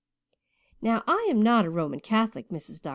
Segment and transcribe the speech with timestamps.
[0.81, 2.81] Now, I am not a Roman Catholic, Mrs.
[2.81, 2.89] Dr.